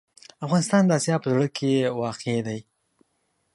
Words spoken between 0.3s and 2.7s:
افغانستان د اسیا په زړه کې واقع دی.